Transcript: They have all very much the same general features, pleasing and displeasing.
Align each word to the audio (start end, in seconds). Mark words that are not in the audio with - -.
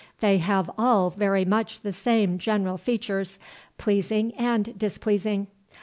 They 0.19 0.39
have 0.39 0.67
all 0.79 1.11
very 1.11 1.45
much 1.45 1.81
the 1.81 1.93
same 1.93 2.39
general 2.39 2.79
features, 2.79 3.37
pleasing 3.77 4.33
and 4.33 4.75
displeasing. 4.75 5.45